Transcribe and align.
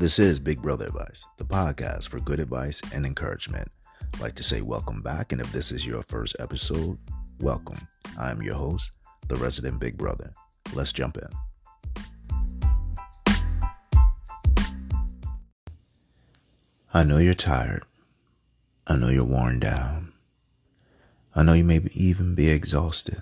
This 0.00 0.18
is 0.18 0.40
Big 0.40 0.62
Brother 0.62 0.86
Advice, 0.86 1.26
the 1.36 1.44
podcast 1.44 2.08
for 2.08 2.20
good 2.20 2.40
advice 2.40 2.80
and 2.94 3.04
encouragement. 3.04 3.70
I'd 4.14 4.20
like 4.20 4.34
to 4.36 4.42
say 4.42 4.62
welcome 4.62 5.02
back, 5.02 5.30
and 5.30 5.42
if 5.42 5.52
this 5.52 5.70
is 5.70 5.84
your 5.84 6.02
first 6.02 6.34
episode, 6.38 6.96
welcome. 7.38 7.86
I 8.18 8.30
am 8.30 8.40
your 8.40 8.54
host, 8.54 8.92
the 9.28 9.36
resident 9.36 9.78
Big 9.78 9.98
Brother. 9.98 10.32
Let's 10.72 10.94
jump 10.94 11.18
in. 11.18 11.28
I 16.94 17.02
know 17.02 17.18
you're 17.18 17.34
tired. 17.34 17.84
I 18.86 18.96
know 18.96 19.10
you're 19.10 19.24
worn 19.24 19.60
down. 19.60 20.14
I 21.36 21.42
know 21.42 21.52
you 21.52 21.64
may 21.64 21.82
even 21.92 22.34
be 22.34 22.48
exhausted. 22.48 23.20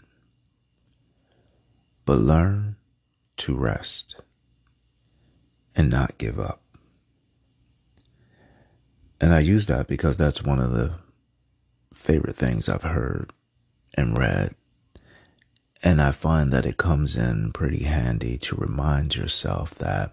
But 2.04 2.20
learn 2.20 2.76
to 3.38 3.56
rest 3.56 4.14
and 5.74 5.90
not 5.90 6.18
give 6.18 6.38
up. 6.38 6.62
And 9.20 9.32
I 9.32 9.40
use 9.40 9.66
that 9.66 9.88
because 9.88 10.16
that's 10.16 10.42
one 10.42 10.60
of 10.60 10.70
the 10.70 10.92
favorite 11.92 12.36
things 12.36 12.68
I've 12.68 12.82
heard 12.82 13.32
and 13.94 14.16
read. 14.16 14.54
And 15.82 16.00
I 16.00 16.12
find 16.12 16.52
that 16.52 16.66
it 16.66 16.76
comes 16.76 17.16
in 17.16 17.52
pretty 17.52 17.84
handy 17.84 18.38
to 18.38 18.56
remind 18.56 19.16
yourself 19.16 19.74
that 19.76 20.12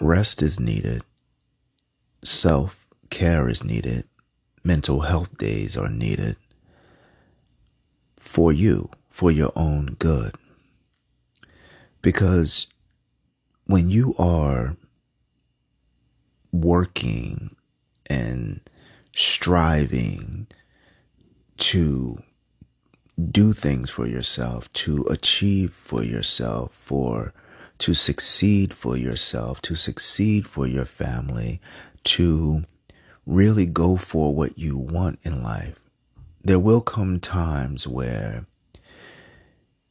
rest 0.00 0.42
is 0.42 0.58
needed, 0.58 1.02
self 2.22 2.86
care 3.10 3.48
is 3.48 3.64
needed, 3.64 4.04
mental 4.64 5.00
health 5.00 5.36
days 5.38 5.76
are 5.76 5.88
needed 5.88 6.36
for 8.16 8.52
you, 8.52 8.90
for 9.10 9.30
your 9.30 9.52
own 9.54 9.96
good. 9.98 10.34
Because 12.02 12.66
when 13.66 13.88
you 13.88 14.14
are 14.18 14.76
working 16.54 17.56
and 18.06 18.60
striving 19.12 20.46
to 21.56 22.18
do 23.30 23.52
things 23.52 23.90
for 23.90 24.06
yourself, 24.06 24.72
to 24.72 25.04
achieve 25.10 25.72
for 25.72 26.02
yourself, 26.02 26.72
for 26.72 27.32
to 27.78 27.92
succeed 27.92 28.72
for 28.72 28.96
yourself, 28.96 29.60
to 29.62 29.74
succeed 29.74 30.46
for 30.46 30.66
your 30.66 30.84
family, 30.84 31.60
to 32.04 32.64
really 33.26 33.66
go 33.66 33.96
for 33.96 34.34
what 34.34 34.58
you 34.58 34.76
want 34.76 35.18
in 35.24 35.42
life. 35.42 35.80
There 36.42 36.58
will 36.58 36.80
come 36.80 37.18
times 37.18 37.88
where 37.88 38.46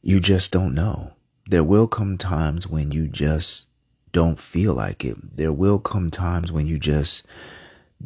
you 0.02 0.20
just 0.20 0.52
don't 0.52 0.74
know. 0.74 1.12
There 1.46 1.64
will 1.64 1.88
come 1.88 2.16
times 2.16 2.66
when 2.66 2.90
you 2.90 3.06
just 3.06 3.68
don't 4.14 4.38
feel 4.38 4.72
like 4.74 5.04
it. 5.04 5.36
There 5.36 5.52
will 5.52 5.80
come 5.80 6.10
times 6.10 6.52
when 6.52 6.66
you 6.68 6.78
just 6.78 7.26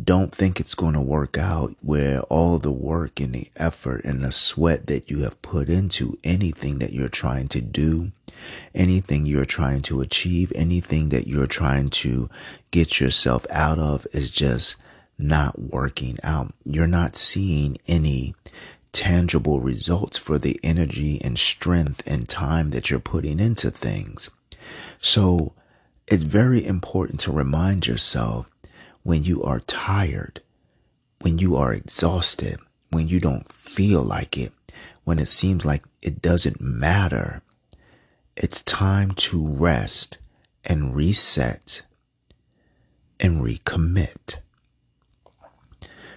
don't 0.05 0.35
think 0.35 0.59
it's 0.59 0.75
going 0.75 0.95
to 0.95 1.01
work 1.01 1.37
out 1.37 1.75
where 1.83 2.23
all 2.23 2.59
the 2.59 2.73
work 2.73 3.21
and 3.21 3.35
the 3.35 3.51
effort 3.57 4.05
and 4.05 4.25
the 4.25 4.33
sweat 4.33 4.87
that 4.87 5.11
you 5.11 5.21
have 5.21 5.41
put 5.43 5.69
into 5.69 6.19
anything 6.25 6.79
that 6.79 6.95
you're 6.95 7.09
trying 7.09 7.47
to 7.49 7.61
do, 7.61 8.11
anything 8.75 9.27
you're 9.27 9.45
trying 9.45 9.83
to 9.83 10.01
achieve, 10.01 10.51
anything 10.55 11.11
that 11.11 11.27
you're 11.27 11.47
trying 11.47 11.91
to 11.91 12.31
get 12.71 13.01
yourself 13.01 13.47
out 13.51 13.79
of 13.79 14.07
is 14.13 14.31
just 14.31 14.77
not 15.19 15.59
working 15.59 16.19
out. 16.23 16.55
You're 16.65 16.87
not 16.87 17.17
seeing 17.17 17.77
any 17.87 18.35
tangible 18.93 19.61
results 19.61 20.17
for 20.17 20.39
the 20.39 20.59
energy 20.63 21.21
and 21.23 21.39
strength 21.39 22.03
and 22.07 22.27
time 22.29 22.71
that 22.71 22.89
you're 22.89 22.99
putting 22.99 23.41
into 23.41 23.71
things. 23.71 24.31
So 25.01 25.53
it's 26.11 26.23
very 26.23 26.65
important 26.65 27.21
to 27.21 27.33
remind 27.33 27.87
yourself 27.87 28.49
when 29.03 29.25
you 29.25 29.43
are 29.43 29.61
tired, 29.61 30.41
when 31.21 31.39
you 31.39 31.55
are 31.57 31.73
exhausted, 31.73 32.59
when 32.91 33.09
you 33.09 33.21
don't 33.21 33.51
feel 33.51 34.03
like 34.03 34.39
it, 34.39 34.53
when 35.05 35.19
it 35.19 35.29
seems 35.29 35.65
like 35.65 35.83
it 36.01 36.23
doesn't 36.23 36.61
matter. 36.61 37.43
It's 38.37 38.63
time 38.63 39.13
to 39.13 39.47
rest 39.47 40.19
and 40.65 40.97
reset 40.97 41.83
and 43.21 43.43
recommit. 43.43 44.37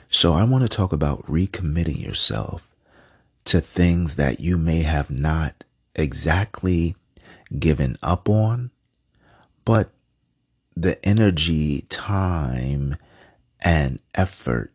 So 0.07 0.33
I 0.33 0.43
want 0.43 0.63
to 0.63 0.69
talk 0.69 0.93
about 0.93 1.25
recommitting 1.25 2.01
yourself 2.01 2.73
to 3.45 3.59
things 3.59 4.15
that 4.15 4.39
you 4.39 4.57
may 4.57 4.83
have 4.83 5.09
not 5.09 5.63
exactly 5.95 6.95
given 7.57 7.97
up 8.01 8.29
on 8.29 8.71
but 9.65 9.91
the 10.75 11.03
energy, 11.05 11.81
time, 11.89 12.95
and 13.59 13.99
effort 14.15 14.73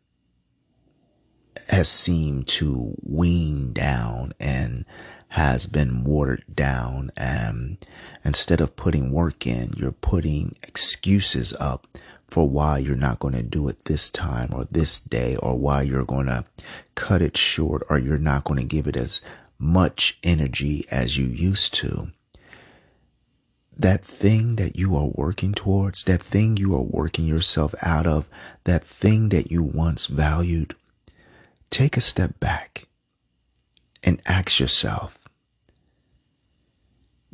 has 1.69 1.88
seemed 1.88 2.47
to 2.47 2.94
wean 3.02 3.72
down 3.72 4.32
and 4.38 4.84
has 5.28 5.66
been 5.66 6.04
watered 6.04 6.44
down. 6.54 7.10
And 7.16 7.84
instead 8.24 8.60
of 8.60 8.76
putting 8.76 9.12
work 9.12 9.47
in, 9.47 9.72
you're 9.76 9.92
putting 9.92 10.56
excuses 10.62 11.53
up 11.58 11.86
for 12.28 12.48
why 12.48 12.78
you're 12.78 12.97
not 12.97 13.18
going 13.18 13.34
to 13.34 13.42
do 13.42 13.68
it 13.68 13.84
this 13.84 14.10
time 14.10 14.50
or 14.53 14.66
this 14.70 15.00
day 15.00 15.36
or 15.36 15.58
why 15.58 15.82
you're 15.82 16.04
going 16.04 16.26
to 16.26 16.44
cut 16.94 17.22
it 17.22 17.36
short 17.36 17.82
or 17.88 17.98
you're 17.98 18.18
not 18.18 18.44
going 18.44 18.58
to 18.58 18.64
give 18.64 18.86
it 18.86 18.97
as 18.97 19.20
much 19.58 20.18
energy 20.22 20.84
as 20.91 21.16
you 21.16 21.26
used 21.26 21.72
to 21.74 22.10
that 23.76 24.04
thing 24.04 24.56
that 24.56 24.76
you 24.76 24.97
are 24.97 25.10
working 25.14 25.53
towards, 25.53 26.04
that 26.04 26.22
thing 26.22 26.56
you 26.56 26.75
are 26.75 26.82
working 26.82 27.26
yourself 27.26 27.75
out 27.82 28.06
of, 28.06 28.28
that 28.64 28.84
thing 28.84 29.28
that 29.28 29.50
you 29.50 29.62
once 29.62 30.06
valued, 30.06 30.75
take 31.69 31.97
a 31.97 32.00
step 32.00 32.41
back 32.41 32.86
and 34.03 34.22
ask 34.26 34.59
yourself, 34.59 35.19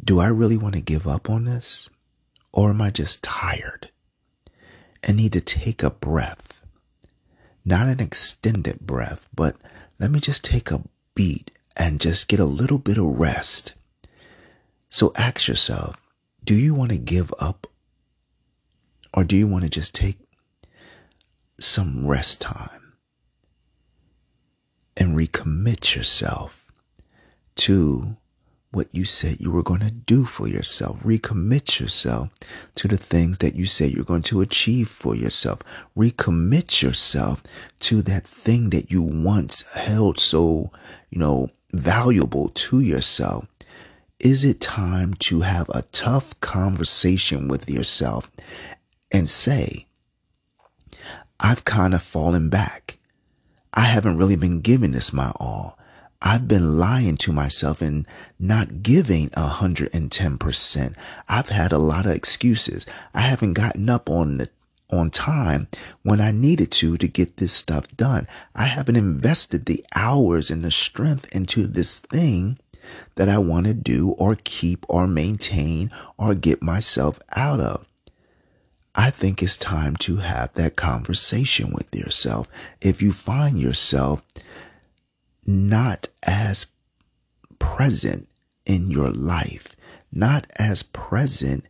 do 0.02 0.18
I 0.18 0.26
really 0.26 0.56
want 0.56 0.74
to 0.74 0.80
give 0.80 1.06
up 1.06 1.30
on 1.30 1.44
this? 1.44 1.88
Or 2.52 2.70
am 2.70 2.82
I 2.82 2.90
just 2.90 3.22
tired 3.22 3.90
and 5.02 5.16
need 5.16 5.32
to 5.34 5.40
take 5.40 5.82
a 5.82 5.90
breath? 5.90 6.60
Not 7.64 7.86
an 7.86 8.00
extended 8.00 8.80
breath, 8.80 9.28
but 9.34 9.56
let 10.00 10.10
me 10.10 10.18
just 10.18 10.44
take 10.44 10.72
a 10.72 10.82
beat 11.14 11.52
and 11.76 12.00
just 12.00 12.26
get 12.26 12.40
a 12.40 12.44
little 12.44 12.78
bit 12.78 12.98
of 12.98 13.20
rest. 13.20 13.74
So 14.90 15.12
ask 15.16 15.46
yourself, 15.46 16.02
do 16.44 16.54
you 16.54 16.74
want 16.74 16.90
to 16.90 16.98
give 16.98 17.32
up 17.38 17.66
or 19.14 19.24
do 19.24 19.36
you 19.36 19.46
want 19.46 19.64
to 19.64 19.70
just 19.70 19.94
take 19.94 20.18
some 21.58 22.06
rest 22.06 22.40
time 22.40 22.94
and 24.96 25.16
recommit 25.16 25.94
yourself 25.94 26.72
to 27.54 28.16
what 28.72 28.88
you 28.90 29.04
said 29.04 29.38
you 29.38 29.50
were 29.50 29.62
going 29.62 29.80
to 29.80 29.90
do 29.90 30.24
for 30.24 30.48
yourself. 30.48 31.02
Recommit 31.02 31.78
yourself 31.78 32.30
to 32.74 32.88
the 32.88 32.96
things 32.96 33.38
that 33.38 33.54
you 33.54 33.66
said 33.66 33.92
you're 33.92 34.04
going 34.04 34.22
to 34.22 34.40
achieve 34.40 34.88
for 34.88 35.14
yourself. 35.14 35.60
Recommit 35.96 36.82
yourself 36.82 37.42
to 37.80 38.00
that 38.02 38.26
thing 38.26 38.70
that 38.70 38.90
you 38.90 39.02
once 39.02 39.62
held 39.74 40.18
so, 40.18 40.70
you 41.10 41.18
know, 41.18 41.50
valuable 41.72 42.48
to 42.48 42.80
yourself 42.80 43.46
is 44.22 44.44
it 44.44 44.60
time 44.60 45.14
to 45.14 45.40
have 45.40 45.68
a 45.70 45.82
tough 45.90 46.38
conversation 46.38 47.48
with 47.48 47.68
yourself 47.68 48.30
and 49.10 49.28
say, 49.28 49.86
I've 51.40 51.64
kind 51.64 51.92
of 51.92 52.02
fallen 52.02 52.48
back. 52.48 52.98
I 53.74 53.80
haven't 53.80 54.16
really 54.16 54.36
been 54.36 54.60
giving 54.60 54.92
this 54.92 55.12
my 55.12 55.32
all. 55.40 55.76
I've 56.24 56.46
been 56.46 56.78
lying 56.78 57.16
to 57.18 57.32
myself 57.32 57.82
and 57.82 58.06
not 58.38 58.84
giving 58.84 59.30
a 59.34 59.48
hundred 59.48 59.90
and 59.92 60.10
ten 60.10 60.38
percent. 60.38 60.94
I've 61.28 61.48
had 61.48 61.72
a 61.72 61.78
lot 61.78 62.06
of 62.06 62.12
excuses. 62.12 62.86
I 63.12 63.22
haven't 63.22 63.54
gotten 63.54 63.90
up 63.90 64.08
on 64.08 64.38
the 64.38 64.48
on 64.88 65.10
time 65.10 65.66
when 66.02 66.20
I 66.20 66.30
needed 66.30 66.70
to 66.72 66.96
to 66.96 67.08
get 67.08 67.38
this 67.38 67.52
stuff 67.52 67.88
done. 67.96 68.28
I 68.54 68.66
haven't 68.66 68.94
invested 68.94 69.66
the 69.66 69.84
hours 69.96 70.48
and 70.48 70.62
the 70.62 70.70
strength 70.70 71.34
into 71.34 71.66
this 71.66 71.98
thing 71.98 72.58
that 73.14 73.28
I 73.28 73.38
want 73.38 73.66
to 73.66 73.74
do 73.74 74.10
or 74.12 74.36
keep 74.36 74.84
or 74.88 75.06
maintain 75.06 75.90
or 76.18 76.34
get 76.34 76.62
myself 76.62 77.18
out 77.34 77.60
of. 77.60 77.86
I 78.94 79.10
think 79.10 79.42
it's 79.42 79.56
time 79.56 79.96
to 79.96 80.16
have 80.16 80.52
that 80.52 80.76
conversation 80.76 81.72
with 81.72 81.94
yourself. 81.94 82.48
If 82.80 83.00
you 83.00 83.12
find 83.12 83.58
yourself 83.58 84.22
not 85.46 86.08
as 86.22 86.66
present 87.58 88.28
in 88.66 88.90
your 88.90 89.10
life, 89.10 89.74
not 90.12 90.46
as 90.56 90.82
present 90.82 91.64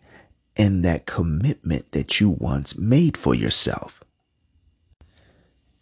in 0.57 0.83
that 0.83 1.07
commitment 1.07 1.93
that 1.93 2.21
you 2.21 2.29
once 2.29 2.77
made 2.77 3.17
for 3.17 3.35
yourself. 3.35 4.03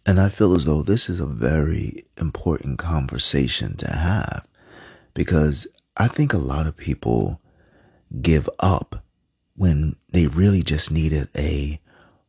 And 0.05 0.19
I 0.19 0.29
feel 0.29 0.55
as 0.55 0.65
though 0.65 0.81
this 0.81 1.09
is 1.09 1.19
a 1.19 1.25
very 1.25 2.03
important 2.17 2.79
conversation 2.79 3.75
to 3.77 3.91
have 3.91 4.47
because 5.13 5.67
I 5.97 6.07
think 6.07 6.33
a 6.33 6.37
lot 6.37 6.67
of 6.67 6.77
people 6.77 7.41
give 8.21 8.49
up 8.59 9.03
when 9.55 9.95
they 10.09 10.27
really 10.27 10.63
just 10.63 10.91
needed 10.91 11.29
a 11.35 11.79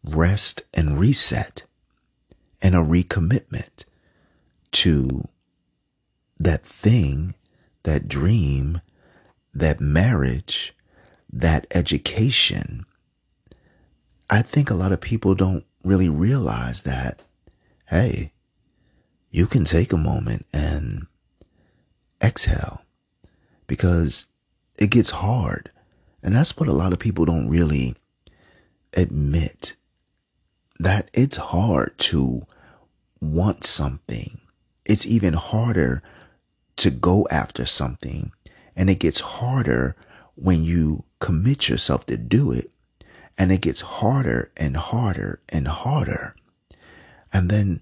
rest 0.04 0.62
and 0.74 0.98
reset 0.98 1.62
and 2.60 2.74
a 2.74 2.78
recommitment 2.78 3.84
to 4.72 5.28
that 6.38 6.64
thing, 6.64 7.34
that 7.84 8.08
dream, 8.08 8.80
that 9.54 9.80
marriage, 9.80 10.74
that 11.32 11.66
education. 11.70 12.84
I 14.28 14.42
think 14.42 14.70
a 14.70 14.74
lot 14.74 14.92
of 14.92 15.00
people 15.00 15.34
don't 15.34 15.64
really 15.84 16.08
realize 16.08 16.82
that, 16.82 17.22
hey, 17.86 18.32
you 19.30 19.46
can 19.46 19.64
take 19.64 19.92
a 19.92 19.96
moment 19.96 20.46
and 20.52 21.06
exhale 22.22 22.82
because 23.66 24.26
it 24.78 24.90
gets 24.90 25.10
hard. 25.10 25.70
And 26.22 26.34
that's 26.34 26.56
what 26.56 26.68
a 26.68 26.72
lot 26.72 26.92
of 26.92 26.98
people 26.98 27.24
don't 27.24 27.48
really 27.48 27.96
admit 28.94 29.76
that 30.78 31.10
it's 31.12 31.36
hard 31.36 31.98
to 31.98 32.46
want 33.20 33.64
something. 33.64 34.40
It's 34.84 35.06
even 35.06 35.34
harder 35.34 36.02
to 36.76 36.90
go 36.90 37.26
after 37.30 37.66
something. 37.66 38.32
And 38.74 38.88
it 38.88 38.98
gets 38.98 39.20
harder 39.20 39.96
when 40.34 40.64
you 40.64 41.04
commit 41.20 41.68
yourself 41.68 42.06
to 42.06 42.16
do 42.16 42.52
it. 42.52 42.70
And 43.38 43.50
it 43.52 43.60
gets 43.60 43.80
harder 43.80 44.50
and 44.56 44.76
harder 44.76 45.40
and 45.48 45.68
harder. 45.68 46.34
And 47.32 47.50
then 47.50 47.80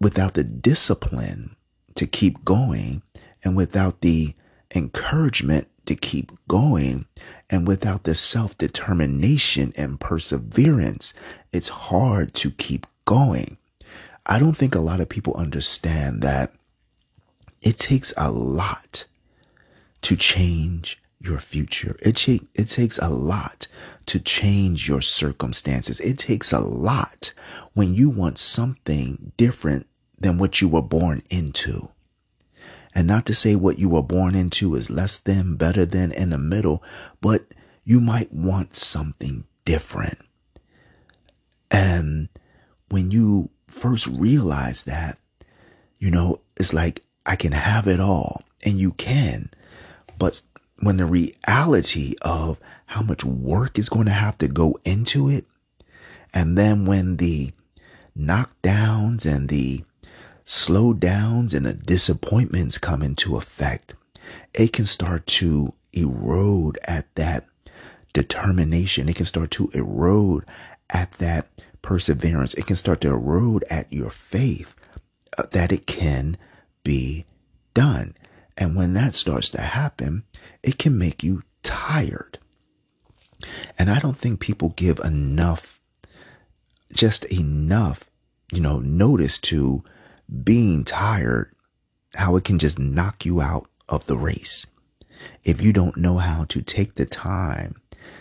without 0.00 0.34
the 0.34 0.44
discipline 0.44 1.56
to 1.94 2.06
keep 2.06 2.44
going 2.44 3.02
and 3.46 3.56
without 3.56 4.00
the 4.00 4.34
encouragement 4.74 5.68
to 5.86 5.94
keep 5.94 6.32
going 6.48 7.06
and 7.48 7.64
without 7.64 8.02
the 8.02 8.16
self 8.16 8.58
determination 8.58 9.72
and 9.76 10.00
perseverance, 10.00 11.14
it's 11.52 11.68
hard 11.68 12.34
to 12.34 12.50
keep 12.50 12.88
going. 13.04 13.56
I 14.26 14.40
don't 14.40 14.56
think 14.56 14.74
a 14.74 14.80
lot 14.80 15.00
of 15.00 15.08
people 15.08 15.32
understand 15.34 16.22
that 16.22 16.54
it 17.62 17.78
takes 17.78 18.12
a 18.16 18.32
lot 18.32 19.04
to 20.02 20.16
change 20.16 21.00
your 21.20 21.38
future. 21.38 21.96
It, 22.02 22.16
ch- 22.16 22.40
it 22.52 22.64
takes 22.64 22.98
a 22.98 23.10
lot 23.10 23.68
to 24.06 24.18
change 24.18 24.88
your 24.88 25.00
circumstances. 25.00 26.00
It 26.00 26.18
takes 26.18 26.52
a 26.52 26.58
lot 26.58 27.32
when 27.74 27.94
you 27.94 28.10
want 28.10 28.38
something 28.38 29.30
different 29.36 29.86
than 30.18 30.36
what 30.36 30.60
you 30.60 30.66
were 30.66 30.82
born 30.82 31.22
into. 31.30 31.90
And 32.96 33.06
not 33.06 33.26
to 33.26 33.34
say 33.34 33.54
what 33.54 33.78
you 33.78 33.90
were 33.90 34.02
born 34.02 34.34
into 34.34 34.74
is 34.74 34.88
less 34.88 35.18
than, 35.18 35.56
better 35.56 35.84
than, 35.84 36.12
in 36.12 36.30
the 36.30 36.38
middle, 36.38 36.82
but 37.20 37.44
you 37.84 38.00
might 38.00 38.32
want 38.32 38.74
something 38.74 39.44
different. 39.66 40.18
And 41.70 42.30
when 42.88 43.10
you 43.10 43.50
first 43.66 44.06
realize 44.06 44.84
that, 44.84 45.18
you 45.98 46.10
know, 46.10 46.40
it's 46.56 46.72
like, 46.72 47.04
I 47.26 47.36
can 47.36 47.52
have 47.52 47.86
it 47.86 48.00
all. 48.00 48.44
And 48.64 48.78
you 48.78 48.92
can. 48.92 49.50
But 50.18 50.40
when 50.78 50.96
the 50.96 51.04
reality 51.04 52.14
of 52.22 52.60
how 52.86 53.02
much 53.02 53.26
work 53.26 53.78
is 53.78 53.90
going 53.90 54.06
to 54.06 54.12
have 54.12 54.38
to 54.38 54.48
go 54.48 54.78
into 54.84 55.28
it, 55.28 55.44
and 56.32 56.56
then 56.56 56.86
when 56.86 57.18
the 57.18 57.52
knockdowns 58.18 59.26
and 59.26 59.50
the 59.50 59.84
slowdowns 60.46 61.52
and 61.52 61.66
the 61.66 61.74
disappointments 61.74 62.78
come 62.78 63.02
into 63.02 63.36
effect, 63.36 63.94
it 64.54 64.72
can 64.72 64.86
start 64.86 65.26
to 65.26 65.74
erode 65.92 66.78
at 66.84 67.12
that 67.16 67.46
determination. 68.12 69.08
It 69.08 69.16
can 69.16 69.26
start 69.26 69.50
to 69.52 69.70
erode 69.74 70.44
at 70.88 71.12
that 71.12 71.48
perseverance. 71.82 72.54
It 72.54 72.66
can 72.66 72.76
start 72.76 73.00
to 73.02 73.08
erode 73.08 73.64
at 73.68 73.92
your 73.92 74.10
faith 74.10 74.74
uh, 75.36 75.44
that 75.50 75.72
it 75.72 75.86
can 75.86 76.36
be 76.84 77.26
done. 77.74 78.14
And 78.56 78.74
when 78.74 78.94
that 78.94 79.14
starts 79.14 79.50
to 79.50 79.60
happen, 79.60 80.24
it 80.62 80.78
can 80.78 80.96
make 80.96 81.22
you 81.22 81.42
tired. 81.62 82.38
And 83.78 83.90
I 83.90 83.98
don't 83.98 84.16
think 84.16 84.40
people 84.40 84.70
give 84.70 84.98
enough, 85.00 85.80
just 86.92 87.24
enough, 87.26 88.04
you 88.50 88.60
know, 88.60 88.78
notice 88.78 89.36
to 89.38 89.84
being 90.42 90.84
tired, 90.84 91.54
how 92.14 92.36
it 92.36 92.44
can 92.44 92.58
just 92.58 92.78
knock 92.78 93.24
you 93.24 93.40
out 93.40 93.68
of 93.88 94.06
the 94.06 94.16
race. 94.16 94.66
If 95.44 95.60
you 95.60 95.72
don't 95.72 95.96
know 95.96 96.18
how 96.18 96.44
to 96.44 96.62
take 96.62 96.94
the 96.94 97.06
time, 97.06 97.76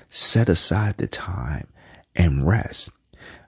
set 0.10 0.50
aside 0.50 0.98
the 0.98 1.08
time 1.08 1.68
and 2.16 2.48
rest. 2.48 2.90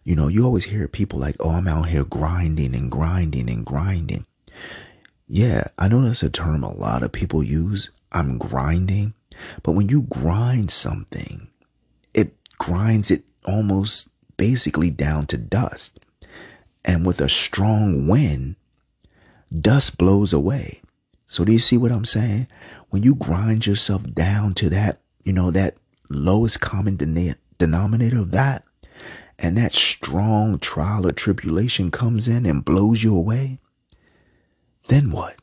You 0.04 0.16
know, 0.16 0.28
you 0.28 0.46
always 0.46 0.66
hear 0.66 0.88
people 0.88 1.20
like, 1.20 1.36
oh, 1.40 1.52
I'm 1.52 1.68
out 1.68 1.90
here 1.90 2.04
grinding 2.04 2.74
and 2.74 2.90
grinding 2.90 3.50
and 3.50 3.66
grinding. 3.66 4.26
Yeah, 5.28 5.68
I 5.78 5.88
know 5.88 6.02
that's 6.02 6.24
a 6.24 6.30
term 6.30 6.64
a 6.64 6.74
lot 6.74 7.04
of 7.04 7.12
people 7.12 7.44
use. 7.44 7.90
I'm 8.12 8.38
grinding. 8.38 9.14
But 9.64 9.74
when 9.74 9.90
you 9.90 10.04
grind 10.04 10.72
something, 10.72 11.50
it 12.14 12.34
grinds 12.58 13.12
it 13.12 13.24
almost 13.46 14.10
basically 14.38 14.90
down 14.90 15.28
to 15.28 15.38
dust. 15.38 16.00
And 16.88 17.06
with 17.06 17.22
a 17.22 17.30
strong 17.30 18.08
wind, 18.08 18.56
dust 19.52 19.98
blows 19.98 20.32
away. 20.32 20.82
So 21.26 21.44
do 21.44 21.52
you 21.52 21.60
see 21.60 21.78
what 21.78 21.92
I'm 21.92 22.06
saying? 22.06 22.48
When 22.90 23.04
you 23.04 23.14
grind 23.14 23.68
yourself 23.68 24.04
down 24.14 24.54
to 24.56 24.70
that, 24.70 25.02
you 25.24 25.34
know, 25.34 25.52
that 25.52 25.76
lowest 26.10 26.62
common 26.62 26.96
denominator 27.60 28.20
of 28.20 28.32
that, 28.32 28.64
and 29.38 29.58
that 29.58 29.74
strong 29.74 30.58
trial 30.58 31.06
or 31.06 31.12
tribulation 31.12 31.92
comes 31.92 32.30
in 32.30 32.46
and 32.46 32.64
blows 32.64 33.04
you 33.04 33.16
away, 33.16 33.60
then 34.88 35.12
what? 35.12 35.36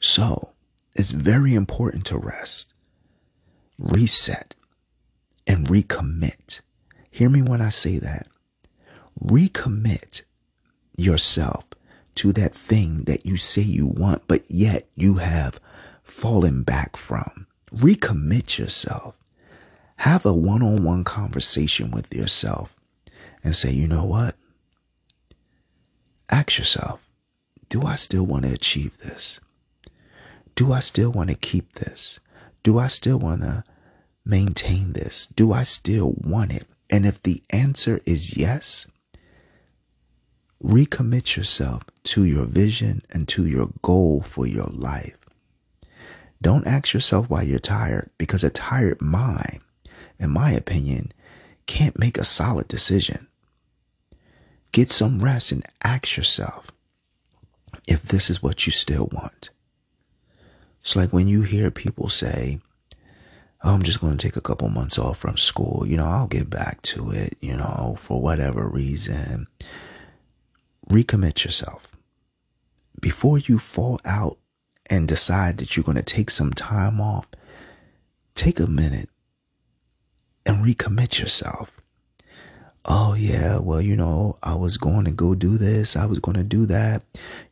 So 0.00 0.50
it's 0.96 1.12
very 1.12 1.54
important 1.54 2.04
to 2.06 2.18
rest, 2.18 2.74
reset, 3.78 4.56
and 5.46 5.68
recommit. 5.68 6.60
Hear 7.12 7.30
me 7.30 7.40
when 7.40 7.60
I 7.60 7.68
say 7.68 7.98
that 7.98 8.26
recommit 9.22 10.22
yourself 10.96 11.64
to 12.16 12.32
that 12.32 12.54
thing 12.54 13.04
that 13.04 13.26
you 13.26 13.36
say 13.36 13.62
you 13.62 13.86
want, 13.86 14.26
but 14.28 14.42
yet 14.48 14.86
you 14.94 15.14
have 15.14 15.60
fallen 16.02 16.62
back 16.62 16.96
from. 16.96 17.46
Recommit 17.74 18.58
yourself. 18.58 19.18
Have 19.98 20.24
a 20.24 20.32
one 20.32 20.62
on 20.62 20.84
one 20.84 21.04
conversation 21.04 21.90
with 21.90 22.14
yourself 22.14 22.74
and 23.42 23.56
say, 23.56 23.70
you 23.70 23.86
know 23.86 24.04
what? 24.04 24.36
Ask 26.30 26.58
yourself, 26.58 27.08
do 27.68 27.82
I 27.82 27.96
still 27.96 28.24
want 28.24 28.44
to 28.44 28.52
achieve 28.52 28.98
this? 28.98 29.40
Do 30.54 30.72
I 30.72 30.80
still 30.80 31.10
want 31.10 31.30
to 31.30 31.36
keep 31.36 31.74
this? 31.74 32.20
Do 32.62 32.78
I 32.78 32.86
still 32.86 33.18
want 33.18 33.42
to 33.42 33.64
maintain 34.24 34.92
this? 34.92 35.26
Do 35.26 35.52
I 35.52 35.64
still 35.64 36.14
want 36.16 36.52
it? 36.52 36.66
And 36.90 37.04
if 37.04 37.20
the 37.22 37.42
answer 37.50 38.00
is 38.04 38.36
yes, 38.36 38.86
recommit 40.64 41.36
yourself 41.36 41.82
to 42.02 42.24
your 42.24 42.46
vision 42.46 43.02
and 43.10 43.28
to 43.28 43.46
your 43.46 43.68
goal 43.82 44.22
for 44.22 44.46
your 44.46 44.68
life. 44.68 45.18
Don't 46.40 46.66
ask 46.66 46.94
yourself 46.94 47.28
why 47.28 47.42
you're 47.42 47.58
tired 47.58 48.10
because 48.16 48.42
a 48.42 48.50
tired 48.50 49.00
mind, 49.00 49.60
in 50.18 50.30
my 50.30 50.52
opinion, 50.52 51.12
can't 51.66 51.98
make 51.98 52.16
a 52.16 52.24
solid 52.24 52.66
decision. 52.66 53.26
Get 54.72 54.88
some 54.90 55.22
rest 55.22 55.52
and 55.52 55.64
ask 55.82 56.16
yourself 56.16 56.70
if 57.86 58.02
this 58.02 58.30
is 58.30 58.42
what 58.42 58.66
you 58.66 58.72
still 58.72 59.08
want. 59.12 59.50
It's 60.82 60.96
like 60.96 61.12
when 61.12 61.28
you 61.28 61.42
hear 61.42 61.70
people 61.70 62.08
say, 62.08 62.60
oh, 63.62 63.74
I'm 63.74 63.82
just 63.82 64.00
going 64.00 64.16
to 64.16 64.26
take 64.26 64.36
a 64.36 64.42
couple 64.42 64.68
months 64.70 64.98
off 64.98 65.18
from 65.18 65.36
school. 65.36 65.84
You 65.86 65.98
know, 65.98 66.06
I'll 66.06 66.26
get 66.26 66.48
back 66.50 66.80
to 66.82 67.10
it, 67.10 67.36
you 67.40 67.56
know, 67.56 67.96
for 67.98 68.20
whatever 68.20 68.66
reason 68.66 69.46
recommit 70.88 71.44
yourself. 71.44 71.94
Before 73.00 73.38
you 73.38 73.58
fall 73.58 74.00
out 74.04 74.38
and 74.86 75.08
decide 75.08 75.58
that 75.58 75.76
you're 75.76 75.84
going 75.84 75.96
to 75.96 76.02
take 76.02 76.30
some 76.30 76.52
time 76.52 77.00
off, 77.00 77.26
take 78.34 78.60
a 78.60 78.66
minute 78.66 79.08
and 80.46 80.64
recommit 80.64 81.18
yourself. 81.18 81.80
Oh, 82.86 83.14
yeah, 83.14 83.58
well, 83.58 83.80
you 83.80 83.96
know, 83.96 84.36
I 84.42 84.54
was 84.56 84.76
going 84.76 85.06
to 85.06 85.10
go 85.10 85.34
do 85.34 85.56
this. 85.56 85.96
I 85.96 86.04
was 86.04 86.18
going 86.18 86.36
to 86.36 86.42
do 86.42 86.66
that. 86.66 87.02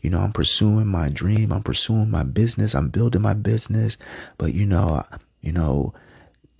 You 0.03 0.11
know, 0.11 0.21
I'm 0.21 0.33
pursuing 0.33 0.87
my 0.87 1.09
dream. 1.09 1.53
I'm 1.53 1.63
pursuing 1.63 2.11
my 2.11 2.23
business. 2.23 2.75
I'm 2.75 2.91
building 2.91 3.23
my 3.23 3.33
business. 3.33 3.97
But, 4.37 4.53
you 4.53 4.67
know, 4.67 5.03
you 5.41 5.53
know, 5.53 5.95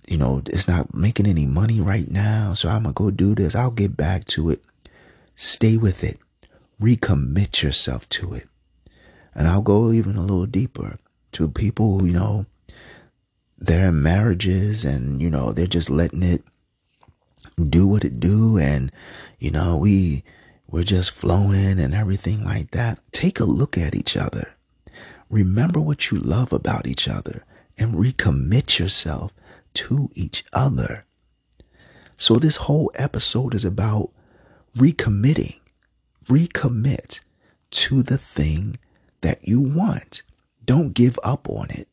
you 0.07 0.17
know, 0.17 0.41
it's 0.47 0.67
not 0.67 0.91
making 0.91 1.27
any 1.27 1.45
money 1.45 1.79
right 1.81 2.09
now. 2.09 2.55
So 2.55 2.67
I'm 2.67 2.83
going 2.83 2.95
to 2.95 2.97
go 2.97 3.11
do 3.11 3.35
this. 3.35 3.53
I'll 3.53 3.69
get 3.69 3.95
back 3.95 4.25
to 4.25 4.49
it. 4.49 4.63
Stay 5.35 5.77
with 5.77 6.03
it 6.03 6.19
recommit 6.81 7.61
yourself 7.61 8.07
to 8.09 8.33
it. 8.33 8.47
And 9.35 9.47
I'll 9.47 9.61
go 9.61 9.91
even 9.91 10.15
a 10.15 10.21
little 10.21 10.45
deeper 10.45 10.99
to 11.33 11.49
people 11.49 11.99
who, 11.99 12.05
you 12.05 12.13
know, 12.13 12.45
they're 13.57 13.87
in 13.87 14.03
marriages 14.03 14.85
and, 14.85 15.21
you 15.21 15.29
know, 15.29 15.51
they're 15.51 15.67
just 15.67 15.89
letting 15.89 16.23
it 16.23 16.43
do 17.69 17.87
what 17.87 18.03
it 18.03 18.19
do. 18.19 18.57
And, 18.57 18.91
you 19.39 19.51
know, 19.51 19.77
we, 19.77 20.23
we're 20.67 20.83
just 20.83 21.11
flowing 21.11 21.79
and 21.79 21.93
everything 21.93 22.43
like 22.43 22.71
that. 22.71 22.99
Take 23.11 23.39
a 23.39 23.45
look 23.45 23.77
at 23.77 23.95
each 23.95 24.17
other. 24.17 24.55
Remember 25.29 25.79
what 25.79 26.11
you 26.11 26.19
love 26.19 26.53
about 26.53 26.87
each 26.87 27.07
other 27.07 27.43
and 27.77 27.95
recommit 27.95 28.79
yourself 28.79 29.31
to 29.75 30.09
each 30.13 30.43
other. 30.53 31.05
So 32.15 32.35
this 32.35 32.57
whole 32.57 32.91
episode 32.95 33.55
is 33.55 33.65
about 33.65 34.11
recommitting, 34.77 35.59
recommit 36.27 37.19
to 37.71 38.03
the 38.03 38.17
thing 38.17 38.77
that 39.21 39.47
you 39.47 39.59
want. 39.61 40.21
Don't 40.65 40.93
give 40.93 41.19
up 41.23 41.49
on 41.49 41.69
it. 41.69 41.87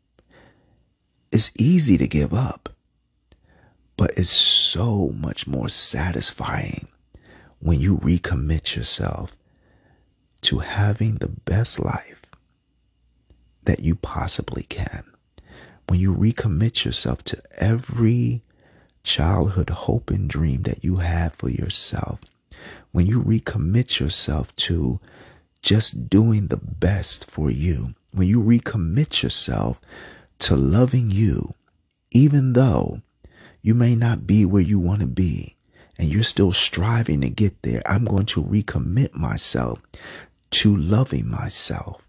It's 1.33 1.53
easy 1.57 1.97
to 1.97 2.09
give 2.09 2.35
up, 2.35 2.71
but 3.97 4.11
it's 4.17 4.31
so 4.31 5.09
much 5.11 5.47
more 5.47 5.69
satisfying 5.69 6.89
when 7.61 7.81
you 7.81 7.99
recommit 7.99 8.75
yourself 8.75 9.37
to 10.43 10.59
having 10.59 11.17
the 11.17 11.29
best 11.29 11.79
life 11.79 12.23
that 13.65 13.81
you 13.81 13.95
possibly 13.95 14.65
can. 14.65 15.05
When 15.89 16.01
you 16.01 16.15
recommit 16.15 16.85
yourself 16.85 17.23
to 17.25 17.43
every 17.59 18.43
childhood 19.03 19.71
hope 19.71 20.11
and 20.11 20.29
dream 20.29 20.63
that 20.63 20.85
you 20.85 20.97
had 20.97 21.35
for 21.35 21.49
yourself, 21.49 22.21
when 22.93 23.07
you 23.07 23.23
recommit 23.23 24.01
yourself 24.01 24.55
to 24.57 25.01
just 25.63 26.09
doing 26.09 26.49
the 26.49 26.57
best 26.57 27.31
for 27.31 27.51
you, 27.51 27.95
when 28.13 28.27
you 28.27 28.43
recommit 28.43 29.23
yourself 29.23 29.81
to 30.41 30.57
loving 30.57 31.11
you, 31.11 31.55
even 32.11 32.55
though 32.55 33.03
you 33.63 33.75
may 33.75 33.95
not 33.95 34.27
be 34.27 34.45
where 34.45 34.63
you 34.63 34.79
want 34.79 35.01
to 35.01 35.07
be 35.07 35.57
and 35.99 36.09
you're 36.09 36.23
still 36.23 36.53
striving 36.53 37.21
to 37.21 37.29
get 37.29 37.61
there, 37.63 37.83
I'm 37.87 38.05
going 38.05 38.27
to 38.27 38.43
recommit 38.43 39.15
myself 39.15 39.81
to 40.51 40.77
loving 40.77 41.29
myself. 41.29 42.03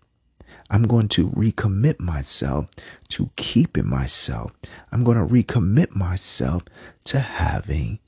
I'm 0.69 0.83
going 0.83 1.09
to 1.09 1.29
recommit 1.31 1.99
myself 1.99 2.67
to 3.09 3.29
keeping 3.35 3.87
myself. 3.87 4.53
I'm 4.91 5.03
going 5.03 5.17
to 5.17 5.25
recommit 5.25 5.93
myself 5.93 6.63
to 7.05 7.19
having 7.19 7.99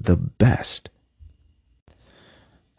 the 0.00 0.16
best. 0.16 0.88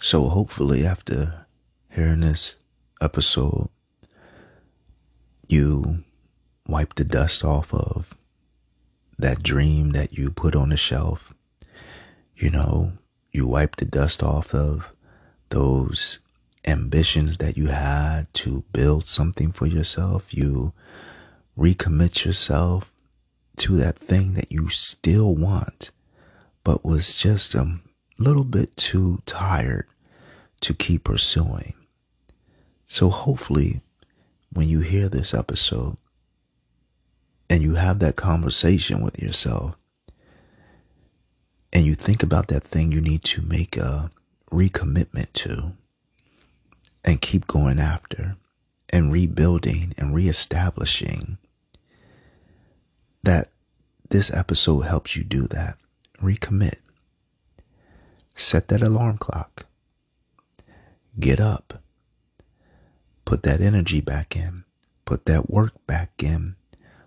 So 0.06 0.28
hopefully 0.28 0.86
after 0.86 1.46
hearing 1.90 2.20
this 2.20 2.58
episode, 3.00 3.70
you 5.48 6.04
wipe 6.68 6.96
the 6.96 7.06
dust 7.06 7.46
off 7.46 7.74
of 7.74 8.14
that 9.18 9.42
dream 9.42 9.92
that 9.92 10.12
you 10.12 10.30
put 10.30 10.58
on 10.58 10.70
the 10.70 10.78
shelf. 10.78 11.34
You 12.36 12.50
know, 12.50 12.92
you 13.32 13.48
wipe 13.48 13.78
the 13.78 13.86
dust 13.86 14.22
off 14.22 14.54
of 14.54 14.92
those 15.48 16.20
ambitions 16.66 17.38
that 17.38 17.56
you 17.56 17.68
had 17.68 18.32
to 18.34 18.66
build 18.74 19.06
something 19.06 19.54
for 19.54 19.68
yourself. 19.68 20.34
You 20.34 20.74
recommit 21.58 22.26
yourself 22.26 22.94
to 23.56 23.78
that 23.78 23.98
thing 23.98 24.34
that 24.34 24.52
you 24.52 24.68
still 24.68 25.34
want, 25.34 25.92
but 26.66 26.84
was 26.84 27.16
just 27.16 27.56
a 27.56 27.80
little 28.20 28.44
bit 28.44 28.76
too 28.76 29.22
tired 29.26 29.88
to 30.64 30.74
keep 30.74 31.04
pursuing. 31.04 31.74
So 32.88 33.10
hopefully, 33.10 33.82
when 34.52 34.70
you 34.70 34.80
hear 34.80 35.10
this 35.10 35.34
episode 35.34 35.98
and 37.50 37.62
you 37.62 37.76
have 37.76 38.00
that 38.00 38.16
conversation 38.16 39.02
with 39.02 39.20
yourself 39.20 39.76
and 41.72 41.86
you 41.86 41.96
think 41.96 42.24
about 42.24 42.48
that 42.48 42.64
thing 42.64 42.92
you 42.92 43.02
need 43.02 43.24
to 43.26 43.42
make 43.42 43.78
a 43.78 44.10
recommitment 44.52 45.34
to 45.34 45.74
and 47.04 47.22
keep 47.22 47.46
going 47.48 47.80
after 47.80 48.38
and 48.90 49.12
rebuilding 49.12 49.94
and 49.98 50.14
reestablishing 50.14 51.38
that 53.24 53.50
this 54.10 54.32
episode 54.32 54.82
helps 54.82 55.16
you 55.16 55.24
do 55.24 55.48
that. 55.48 55.78
Recommit. 56.22 56.78
Set 58.36 58.68
that 58.70 58.82
alarm 58.82 59.18
clock. 59.18 59.66
Get 61.20 61.40
up. 61.40 61.82
Put 63.24 63.44
that 63.44 63.62
energy 63.62 64.02
back 64.02 64.36
in. 64.36 64.64
Put 65.06 65.26
that 65.26 65.50
work 65.50 65.74
back 65.86 66.12
in. 66.24 66.56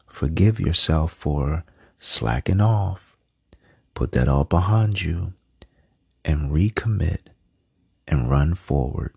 Forgive 0.06 0.60
yourself 0.60 1.12
for 1.12 1.64
slacking 1.98 2.60
off. 2.60 3.16
Put 3.94 4.12
that 4.12 4.28
all 4.28 4.44
behind 4.44 5.02
you 5.02 5.32
and 6.24 6.50
recommit 6.52 7.28
and 8.06 8.30
run 8.30 8.54
forward 8.54 9.12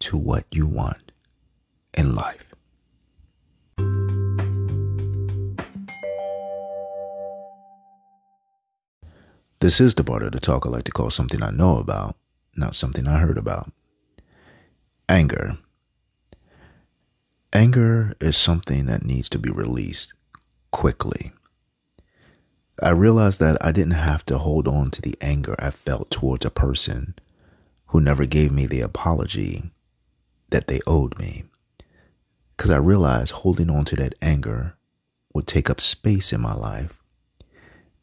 to 0.00 0.16
what 0.16 0.46
you 0.50 0.66
want 0.66 1.12
in 1.92 2.14
life. 2.14 2.54
This 9.60 9.80
is 9.80 9.94
the 9.94 10.04
part 10.04 10.22
of 10.22 10.32
the 10.32 10.40
talk 10.40 10.66
I 10.66 10.68
like 10.68 10.84
to 10.84 10.92
call 10.92 11.10
something 11.10 11.42
I 11.42 11.50
know 11.50 11.78
about, 11.78 12.16
not 12.56 12.74
something 12.74 13.06
I 13.06 13.18
heard 13.20 13.38
about. 13.38 13.72
Anger. 15.08 15.58
Anger 17.52 18.14
is 18.20 18.38
something 18.38 18.86
that 18.86 19.04
needs 19.04 19.28
to 19.28 19.38
be 19.38 19.50
released 19.50 20.14
quickly. 20.70 21.32
I 22.82 22.88
realized 22.90 23.38
that 23.40 23.62
I 23.62 23.70
didn't 23.70 23.92
have 23.92 24.24
to 24.26 24.38
hold 24.38 24.66
on 24.66 24.90
to 24.92 25.02
the 25.02 25.14
anger 25.20 25.54
I 25.58 25.70
felt 25.70 26.10
towards 26.10 26.46
a 26.46 26.50
person 26.50 27.14
who 27.88 28.00
never 28.00 28.24
gave 28.24 28.50
me 28.50 28.64
the 28.64 28.80
apology 28.80 29.70
that 30.48 30.68
they 30.68 30.80
owed 30.86 31.18
me. 31.18 31.44
Because 32.56 32.70
I 32.70 32.78
realized 32.78 33.32
holding 33.32 33.68
on 33.68 33.84
to 33.86 33.96
that 33.96 34.14
anger 34.22 34.74
would 35.34 35.46
take 35.46 35.68
up 35.68 35.82
space 35.82 36.32
in 36.32 36.40
my 36.40 36.54
life. 36.54 37.02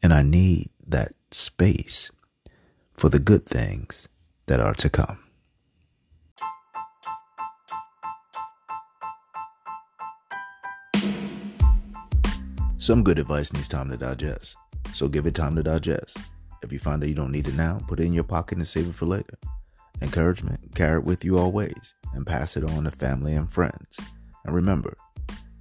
And 0.03 0.13
I 0.13 0.21
need 0.21 0.69
that 0.87 1.13
space 1.31 2.11
for 2.93 3.09
the 3.09 3.19
good 3.19 3.47
things 3.47 4.07
that 4.45 4.59
are 4.59 4.75
to 4.75 4.89
come. 4.89 5.17
Some 12.81 13.03
good 13.03 13.19
advice 13.19 13.53
needs 13.53 13.67
time 13.67 13.91
to 13.91 13.95
digest, 13.95 14.55
so 14.91 15.07
give 15.07 15.27
it 15.27 15.35
time 15.35 15.55
to 15.55 15.61
digest. 15.61 16.17
If 16.63 16.73
you 16.73 16.79
find 16.79 16.99
that 16.99 17.09
you 17.09 17.13
don't 17.13 17.31
need 17.31 17.47
it 17.47 17.53
now, 17.53 17.79
put 17.87 17.99
it 17.99 18.05
in 18.05 18.11
your 18.11 18.23
pocket 18.23 18.57
and 18.57 18.67
save 18.67 18.87
it 18.87 18.95
for 18.95 19.05
later. 19.05 19.37
Encouragement, 20.01 20.73
carry 20.73 20.97
it 20.97 21.05
with 21.05 21.23
you 21.23 21.37
always 21.37 21.93
and 22.15 22.25
pass 22.25 22.57
it 22.57 22.67
on 22.67 22.85
to 22.85 22.91
family 22.91 23.35
and 23.35 23.47
friends. 23.47 23.99
And 24.45 24.55
remember, 24.55 24.97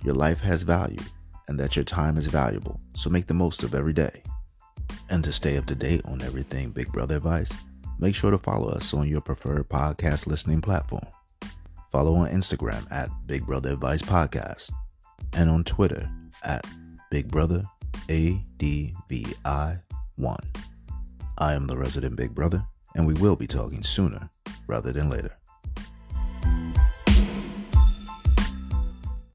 your 0.03 0.15
life 0.15 0.41
has 0.41 0.63
value 0.63 1.03
and 1.47 1.61
that 1.61 1.77
your 1.77 1.85
time 1.85 2.17
is 2.17 2.27
valuable, 2.27 2.81
so 2.95 3.11
make 3.11 3.27
the 3.27 3.35
most 3.35 3.63
of 3.65 3.75
every 3.75 3.93
day. 3.93 4.23
And 5.11 5.23
to 5.25 5.31
stay 5.31 5.59
up 5.59 5.67
to 5.67 5.75
date 5.75 6.01
on 6.07 6.23
everything 6.23 6.71
Big 6.71 6.91
Brother 6.91 7.17
Advice, 7.17 7.53
make 7.99 8.15
sure 8.15 8.31
to 8.31 8.39
follow 8.39 8.71
us 8.71 8.95
on 8.95 9.07
your 9.07 9.21
preferred 9.21 9.69
podcast 9.69 10.27
listening 10.27 10.63
platform. 10.63 11.07
Follow 11.93 12.15
on 12.15 12.31
Instagram 12.31 12.91
at 12.91 13.11
Big 13.27 13.45
Brother 13.45 13.73
Advice 13.73 14.01
Podcast 14.01 14.71
and 15.35 15.51
on 15.51 15.65
Twitter 15.65 16.11
at 16.43 16.65
Big 17.11 17.27
Brother 17.27 17.65
ADVI1. 18.09 19.81
I 21.39 21.55
am 21.55 21.67
the 21.67 21.77
resident 21.77 22.15
Big 22.15 22.33
Brother, 22.33 22.65
and 22.95 23.05
we 23.05 23.15
will 23.15 23.35
be 23.35 23.49
talking 23.49 23.83
sooner 23.83 24.31
rather 24.69 24.93
than 24.93 25.11
later. 25.11 25.40